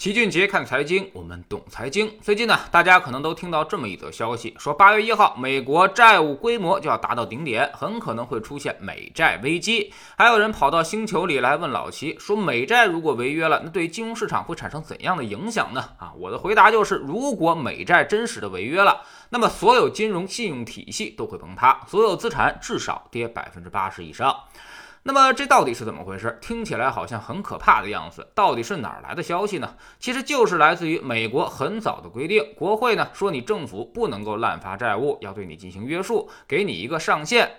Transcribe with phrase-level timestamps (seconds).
[0.00, 2.10] 齐俊杰看财经，我们懂财经。
[2.22, 9.92] 最近呢，大家可能都听到这么一则消息，说八月一号，美国债务规模就要达到顶点，很可能会出现美债危机。
[10.16, 15.84] 还有人跑到星球里来问老齐，说美债如果违约了，那对金融市场会产生怎样的影响呢？
[15.98, 24.34] 啊，我的回答就是，如果美债真实的违约了，那么所有金融信用体系都会崩塌，所有资产至少跌百分之八十以上。
[25.02, 26.38] 那么这到底是怎么回事？
[26.42, 28.28] 听起来好像很可怕的样子。
[28.34, 29.74] 到底是哪儿来的消息呢？
[29.98, 32.54] 其实就是来自于美国很早的规定。
[32.54, 37.50] 国会呢说你政府不能够滥发债务，要对你进行约束，给你一个上限。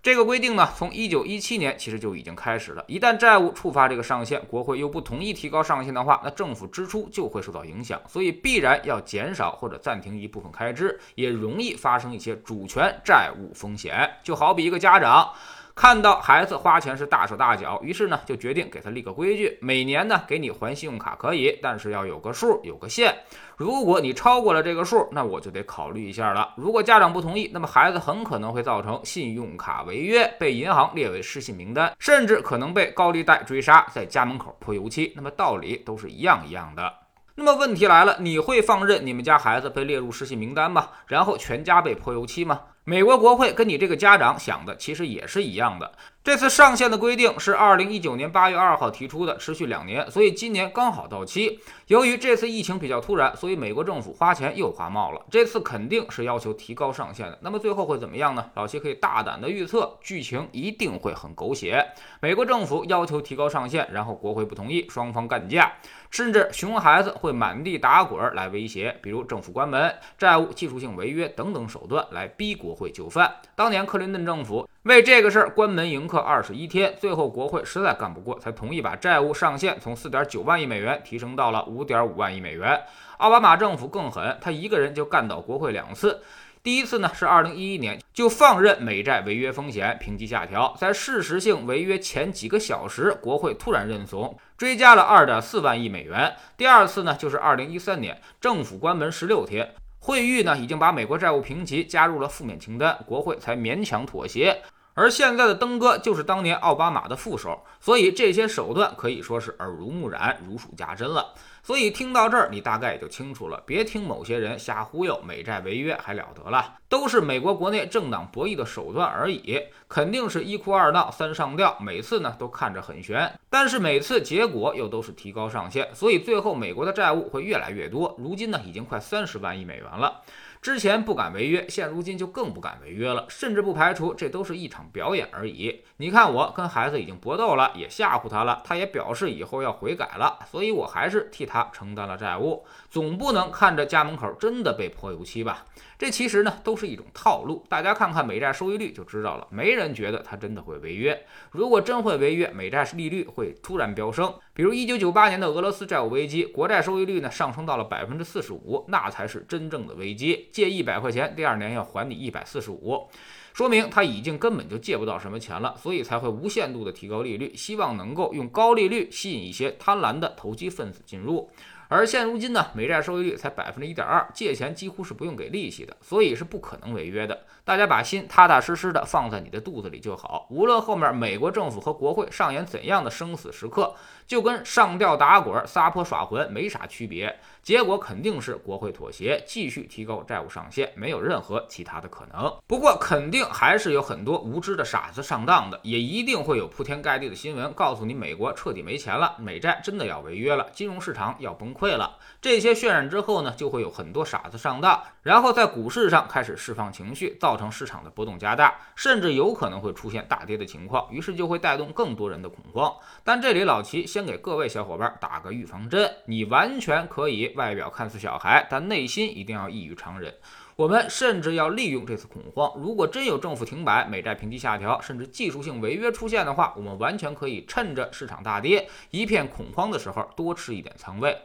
[0.00, 2.84] 这个规定呢，从一九一七年其实就已经开始了。
[2.86, 14.08] 一旦债务触发这个上限，国会又不同意提高上限的话，那政府支出就会受到影响，所以必然要减少或者暂停一部分开支，也容易发生一些主权债务风险。
[14.22, 15.32] 就好比一个家长。
[15.78, 23.14] 看到孩子花钱是大手大脚，于是呢就决定给他立个规矩，每年呢给你还信用卡可以，但是要有个数，有个限。
[23.56, 26.52] 如果你超过了这个数，那我就得考虑一下了。
[26.56, 35.12] 如果家长不同意，那么孩子很可能会造成信用卡违约，被银行列为失信名单，甚至可能被高利贷追杀，在家门口泼油漆。
[35.14, 36.92] 那么道理都是一样一样的。
[37.36, 40.88] 那么问题来了，你会放任你们家孩子被列入失信名单吗？
[41.06, 42.62] 然后全家被泼油漆吗？
[42.88, 45.92] 美国国会跟你这个家长想的其实也是一样的。
[46.28, 51.58] 这次上限的规定是二零一九年八月二号提出的，持续两年，所以今年刚好到期。
[51.86, 55.24] 由于这次疫情比较突然，所以美国政府花钱又花冒了。
[55.30, 57.38] 这次肯定是要求提高上限的。
[57.40, 58.50] 那么最后会怎么样呢？
[58.56, 61.82] 老七可以大胆的预测，剧情一定会很狗血。
[62.20, 65.72] 美国政府要求提高上限，然后国会不同意，双方干架，
[66.10, 73.34] 甚至熊孩子会满地打滚来威胁，比如政府关门、债务技术性违约等等手段来逼国会就范。
[73.56, 74.68] 当年克林顿政府。
[74.84, 82.80] 为这个事儿关门迎客二十一天，最后国会实在干不过，才同意把债务上限从四点九万亿美元提升到了五点五万亿美元。
[83.18, 86.22] 奥巴马政府更狠，他一个人就干倒国会两次。
[86.62, 96.34] 第一次呢是二零一一年，就放任美债违约风险评级下调，在事实性违约前几个小时，国会突然认怂，追加了二点四万亿美元。
[96.56, 99.74] 第二次呢就是二零一三年，政府关门十六天。
[100.00, 104.62] 惠誉呢已经把美国债务评级加入了负面清单，国会才勉强妥协。
[104.98, 111.34] 而现在的登哥就是当年奥巴马的副手，所以这些手段可以说是耳濡目染、如数家珍了。
[111.62, 113.62] 所以听到这儿，你大概也就清楚了。
[113.64, 116.74] 别听某些人瞎忽悠，美债违约还了得了？
[116.88, 121.78] 都是美国国内政党博弈的手段而已，肯定是一哭二闹三上吊。
[121.78, 128.16] 每次呢都看着很悬，但是每次结果又都是提高上限，所以最后美国的债务会越来越多。
[128.18, 130.22] 如今呢已经快三十万亿美元了。
[130.60, 135.82] 之前不敢违约，现如今就更不敢违约了，甚至不排除这都是一场表演而已。
[135.98, 142.64] 你看，我跟孩子已经搏斗了，也吓唬他了，他也表示以后要悔改了，所以我还是替他承担了债务。
[142.90, 145.64] 总不能看着家门口真的被泼油漆吧？
[145.98, 147.66] 这其实呢都是一种套路。
[147.68, 151.26] 大家看看美债收益率就知道了，没人觉得它真的会违约。
[151.50, 154.32] 如果真会违约，美债利率会突然飙升。
[154.54, 160.48] 比如一九九八年的俄罗斯债务危机，国债收益率呢上升到了百分之四十五，那才是真正的危机。
[160.52, 163.08] 借一百块钱，第二年要还你一百四十五，
[163.52, 171.50] 说明他已经根本就借不到什么钱了，所以才会无限度的提高利率，希望能够用高利率吸引一些贪婪的投机分子进入。
[171.88, 177.46] 而现如今呢，美债收益率才百分之一点二，借钱几乎是不用给利息的，所以是不可能违约的。
[177.64, 180.46] 大家把心踏踏实实的放在你的肚子里就好。
[180.50, 183.94] 无论后面美国政府和国会上演怎样的生死时刻，
[184.26, 187.38] 就跟上吊打滚、撒泼耍浑没啥区别。
[187.62, 192.52] 结果肯定是国会妥协，继续提高债务上限，没有任何其他的可能。
[192.66, 202.16] 不过肯定还是有很多无知的傻子上当的，也一定会有铺天盖地的新闻告诉你美国彻底没钱了，美债真的要违约了，金融市场要崩溃了。
[202.40, 212.94] 这些渲染之后呢，就会有很多傻子上当，然后在股市上开始释放情绪，造成市场的波动加大，甚至有可能会出现大跌的情况，于是就会带动更多人的恐慌。
[213.24, 217.47] 但这里老齐先给各位小伙伴打个预防针，你完全可以。
[217.56, 220.34] 外表看似小孩，但内心一定要异于常人。
[220.78, 231.36] 我们甚至要利用这次恐慌，如果真有政府停摆、美债评级下调，甚至技术性违约出现的话，我们完全可以趁着市场大跌、一片恐慌的时候多吃一点仓位。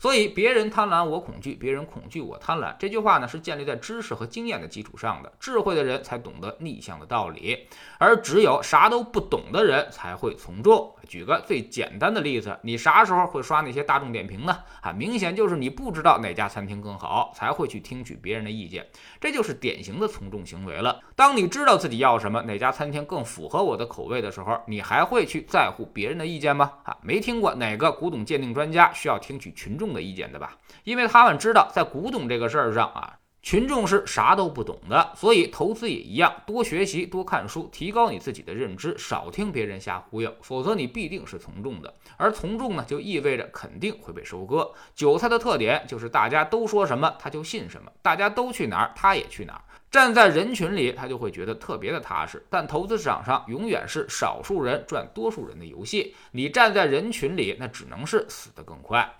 [0.00, 2.74] 所以，别人贪婪我恐惧，别人恐惧我贪婪。
[2.78, 5.30] 这句话呢，是建立在知识和经验的基础上的。
[5.38, 10.90] 智慧的人才懂得逆向的道理，而只有啥都不懂的人才会从众。
[11.06, 14.60] 举个最简单的例子，你啥时候会刷那些大众点评呢？
[14.80, 18.79] 啊，明显就是你不知道哪家餐厅更好，才会去听取别人的意见。
[19.20, 21.00] 这就是典型的从众行为了。
[21.14, 26.72] 当你知道自己要什么，哪家餐厅更符合我的口味的时候，你还会去在乎别人的意见吗？
[26.84, 30.56] 啊，没听过哪个古董鉴定专家需要听取群众的意见的吧？
[30.84, 33.19] 因为他们知道，在古董这个事儿上啊。
[33.42, 41.92] 群众是啥都不懂的，所以投资也一样，多学习，多看书，提高你自己的认知，少听别人瞎忽悠，否则你必定是从众的。
[42.18, 44.70] 而从众呢，就意味着肯定会被收割。
[44.94, 52.44] 韭菜的特点就是大家都说什么他就信什么，大家都去哪儿他也去哪儿，站在人群里他就会觉得特别的踏实。
[52.50, 59.10] 但投资市场上永远是少数人赚多数人的游戏，你站在人群里，那只能是死得更快。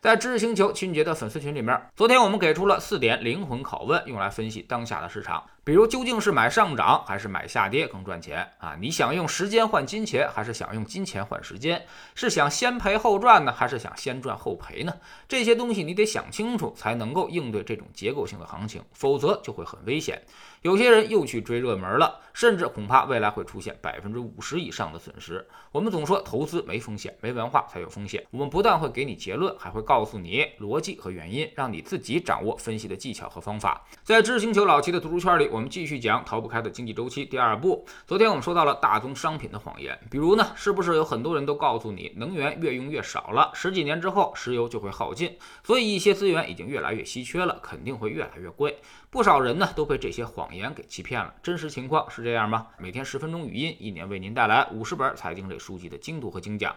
[0.00, 5.42] 在知识星球清洁的粉丝群里面，昨天我们给出了四点灵魂拷问，用来分析当下的市场。
[5.64, 8.76] 比如，究竟是买上涨还是买下跌更赚钱啊？
[8.80, 11.84] 你想用时间换金钱，还是想用金钱换时间？
[12.14, 14.94] 是想先赔后赚呢，还是想先赚后赔呢？
[15.26, 20.22] 这些东西你得想清楚，才能够应对这种结构性的行情，否则就会很危险。
[20.62, 25.46] 有些人又去追热门了，甚至恐怕未来会出现百分之五十以上的损失。
[25.70, 28.24] 我们总说投资没风险，没文化才有风险。
[28.30, 33.82] 我们不但会给你结论，还会告诉你逻辑和原因，让你自己掌握分析的技巧和方法。
[34.02, 37.86] 在知识星球老齐的读书圈里，我们继续讲逃不开的经济周期第二部。
[38.06, 48.76] 昨天我们说到了大宗商品的谎言，比如呢，是不是有很多人都告诉你能源越用越少了，十几年之后石油就会耗尽，所以一些资源已经越来越稀缺了，肯定会越来越贵。
[49.08, 51.32] 不少人呢都被这些谎言给欺骗了。
[51.42, 52.66] 真实情况是这样吗？
[52.78, 56.76] 每天十分钟语音，一年为您带来五十本财经类书籍的精读和精讲。